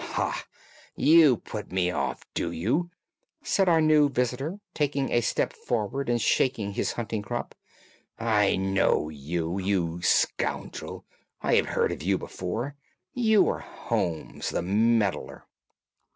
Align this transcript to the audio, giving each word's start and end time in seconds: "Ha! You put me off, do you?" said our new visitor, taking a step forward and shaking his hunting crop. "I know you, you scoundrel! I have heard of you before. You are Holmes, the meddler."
"Ha! 0.03 0.47
You 0.95 1.37
put 1.37 1.71
me 1.71 1.91
off, 1.91 2.23
do 2.33 2.49
you?" 2.51 2.89
said 3.43 3.69
our 3.69 3.79
new 3.81 4.09
visitor, 4.09 4.57
taking 4.73 5.11
a 5.11 5.21
step 5.21 5.53
forward 5.53 6.09
and 6.09 6.19
shaking 6.19 6.71
his 6.73 6.93
hunting 6.93 7.21
crop. 7.21 7.53
"I 8.17 8.55
know 8.55 9.09
you, 9.09 9.59
you 9.59 10.01
scoundrel! 10.01 11.05
I 11.41 11.53
have 11.53 11.67
heard 11.67 11.91
of 11.91 12.01
you 12.01 12.17
before. 12.17 12.73
You 13.13 13.47
are 13.49 13.59
Holmes, 13.59 14.49
the 14.49 14.63
meddler." 14.63 15.45